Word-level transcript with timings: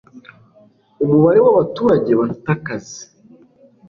umubare 1.03 1.39
w'abaturage 1.45 2.11
bafite 2.19 2.47
akazi 2.55 3.01